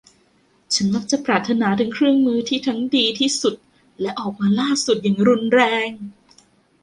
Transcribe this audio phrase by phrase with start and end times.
[0.73, 3.55] ฉันมักจะปรารถนาถึงเครื่องมือที่ทั้งดีที่สุด
[4.01, 5.91] และออกมาล่าสุดอย่างรุนแรง